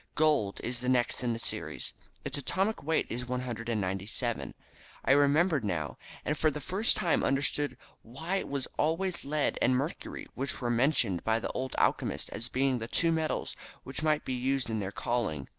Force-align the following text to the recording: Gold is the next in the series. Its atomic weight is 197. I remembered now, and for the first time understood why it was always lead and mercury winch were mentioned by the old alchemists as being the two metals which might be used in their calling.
Gold 0.15 0.59
is 0.63 0.79
the 0.79 0.89
next 0.89 1.23
in 1.23 1.33
the 1.33 1.37
series. 1.37 1.93
Its 2.25 2.35
atomic 2.35 2.81
weight 2.81 3.05
is 3.11 3.27
197. 3.27 4.55
I 5.05 5.11
remembered 5.11 5.63
now, 5.63 5.99
and 6.25 6.35
for 6.35 6.49
the 6.49 6.59
first 6.59 6.95
time 6.97 7.23
understood 7.23 7.77
why 8.01 8.37
it 8.37 8.47
was 8.49 8.67
always 8.79 9.23
lead 9.25 9.59
and 9.61 9.75
mercury 9.75 10.25
winch 10.35 10.59
were 10.59 10.71
mentioned 10.71 11.23
by 11.23 11.37
the 11.37 11.51
old 11.51 11.75
alchemists 11.77 12.29
as 12.29 12.49
being 12.49 12.79
the 12.79 12.87
two 12.87 13.11
metals 13.11 13.55
which 13.83 14.01
might 14.01 14.25
be 14.25 14.33
used 14.33 14.71
in 14.71 14.79
their 14.79 14.91
calling. 14.91 15.47